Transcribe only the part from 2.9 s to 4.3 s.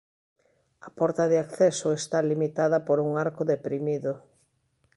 un arco deprimido.